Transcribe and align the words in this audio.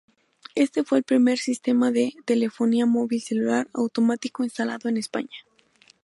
Este 0.55 0.83
fue 0.83 0.97
el 0.97 1.03
primer 1.03 1.37
sistema 1.37 1.91
de 1.91 2.13
telefonía 2.25 2.87
móvil 2.87 3.21
celular 3.21 3.69
automático 3.71 4.43
instalado 4.43 4.89
en 4.89 4.97
España. 4.97 5.37